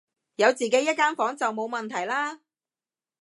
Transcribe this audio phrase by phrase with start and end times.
[0.37, 2.41] 有自己一間房就冇問題啦